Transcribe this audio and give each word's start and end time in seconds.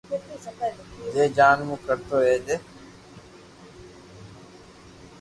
جي 1.13 1.23
جان 1.35 1.57
مون 1.67 1.79
ڪرتو 1.85 2.15
رھجي 2.25 2.55